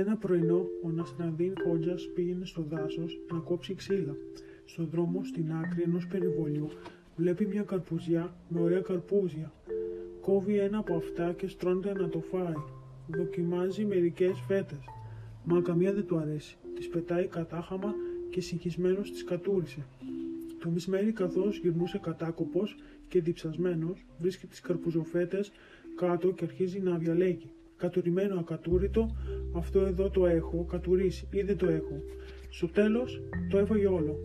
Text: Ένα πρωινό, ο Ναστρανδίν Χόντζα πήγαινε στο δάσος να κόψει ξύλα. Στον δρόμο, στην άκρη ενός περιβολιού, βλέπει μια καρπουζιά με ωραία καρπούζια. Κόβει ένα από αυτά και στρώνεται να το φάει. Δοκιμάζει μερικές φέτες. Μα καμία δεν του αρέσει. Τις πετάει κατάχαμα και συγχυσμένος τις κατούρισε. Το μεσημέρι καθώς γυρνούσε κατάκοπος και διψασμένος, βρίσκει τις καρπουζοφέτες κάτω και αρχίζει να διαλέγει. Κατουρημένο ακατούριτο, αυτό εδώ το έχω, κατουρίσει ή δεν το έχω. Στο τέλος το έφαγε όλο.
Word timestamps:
Ένα 0.00 0.16
πρωινό, 0.16 0.66
ο 0.84 0.90
Ναστρανδίν 0.90 1.52
Χόντζα 1.64 1.94
πήγαινε 2.14 2.44
στο 2.44 2.62
δάσος 2.68 3.20
να 3.32 3.38
κόψει 3.38 3.74
ξύλα. 3.74 4.16
Στον 4.64 4.88
δρόμο, 4.90 5.24
στην 5.24 5.52
άκρη 5.52 5.82
ενός 5.82 6.06
περιβολιού, 6.06 6.68
βλέπει 7.16 7.46
μια 7.46 7.62
καρπουζιά 7.62 8.34
με 8.48 8.60
ωραία 8.60 8.80
καρπούζια. 8.80 9.52
Κόβει 10.20 10.58
ένα 10.58 10.78
από 10.78 10.94
αυτά 10.94 11.32
και 11.32 11.48
στρώνεται 11.48 11.92
να 11.92 12.08
το 12.08 12.20
φάει. 12.20 12.54
Δοκιμάζει 13.08 13.84
μερικές 13.84 14.40
φέτες. 14.46 14.84
Μα 15.44 15.60
καμία 15.60 15.92
δεν 15.92 16.06
του 16.06 16.16
αρέσει. 16.16 16.56
Τις 16.74 16.88
πετάει 16.88 17.26
κατάχαμα 17.26 17.94
και 18.30 18.40
συγχυσμένος 18.40 19.10
τις 19.10 19.24
κατούρισε. 19.24 19.86
Το 20.60 20.70
μεσημέρι 20.70 21.12
καθώς 21.12 21.58
γυρνούσε 21.58 21.98
κατάκοπος 21.98 22.76
και 23.08 23.20
διψασμένος, 23.20 24.06
βρίσκει 24.18 24.46
τις 24.46 24.60
καρπουζοφέτες 24.60 25.52
κάτω 25.96 26.30
και 26.30 26.44
αρχίζει 26.44 26.80
να 26.80 26.98
διαλέγει. 26.98 27.50
Κατουρημένο 27.80 28.38
ακατούριτο, 28.38 29.16
αυτό 29.56 29.80
εδώ 29.80 30.10
το 30.10 30.26
έχω, 30.26 30.64
κατουρίσει 30.64 31.28
ή 31.30 31.42
δεν 31.42 31.56
το 31.56 31.68
έχω. 31.68 32.02
Στο 32.50 32.66
τέλος 32.66 33.22
το 33.50 33.58
έφαγε 33.58 33.86
όλο. 33.86 34.18